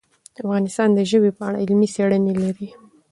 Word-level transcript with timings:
افغانستان 0.41 0.89
د 0.93 0.99
ژبې 1.11 1.31
په 1.37 1.41
اړه 1.47 1.57
علمي 1.63 1.87
څېړنې 1.95 2.33
لري. 2.41 2.67